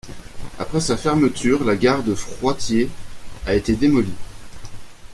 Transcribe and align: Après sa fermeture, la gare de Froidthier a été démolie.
Après 0.57 0.79
sa 0.79 0.97
fermeture, 0.97 1.63
la 1.63 1.75
gare 1.75 2.01
de 2.01 2.15
Froidthier 2.15 2.89
a 3.45 3.53
été 3.53 3.75
démolie. 3.75 4.15